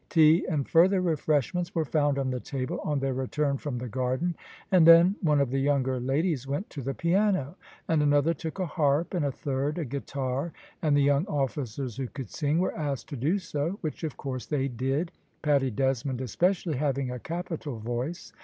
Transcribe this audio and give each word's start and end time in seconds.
Tea 0.09 0.47
and 0.49 0.67
further 0.67 0.99
refreshments 0.99 1.75
were 1.75 1.85
found 1.85 2.17
on 2.17 2.31
the 2.31 2.39
table 2.39 2.79
on 2.83 2.97
their 2.99 3.13
return 3.13 3.57
from 3.59 3.77
the 3.77 3.87
garden, 3.87 4.35
and 4.71 4.87
then 4.87 5.15
one 5.21 5.39
of 5.39 5.51
the 5.51 5.59
younger 5.59 5.99
ladies 5.99 6.47
went 6.47 6.67
to 6.71 6.81
the 6.81 6.95
piano, 6.95 7.55
and 7.87 8.01
another 8.01 8.33
took 8.33 8.57
a 8.57 8.65
harp, 8.65 9.13
and 9.13 9.23
a 9.23 9.31
third 9.31 9.77
a 9.77 9.85
guitar, 9.85 10.53
and 10.81 10.97
the 10.97 11.03
young 11.03 11.27
officers 11.27 11.97
who 11.97 12.07
could 12.07 12.31
sing 12.31 12.57
were 12.57 12.75
asked 12.75 13.09
to 13.09 13.15
do 13.15 13.37
so, 13.37 13.77
which 13.81 14.03
of 14.03 14.17
course 14.17 14.47
they 14.47 14.67
did, 14.67 15.11
Paddy 15.43 15.69
Desmond 15.69 16.19
especially 16.19 16.77
having 16.77 17.11
a 17.11 17.19
capital 17.19 17.77
voice. 17.77 18.33